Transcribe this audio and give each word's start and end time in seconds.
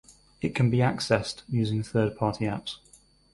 It 0.41 0.55
can 0.55 0.71
be 0.71 0.79
accessed 0.79 1.43
using 1.47 1.83
third 1.83 2.17
party 2.17 2.45
apps. 2.45 2.77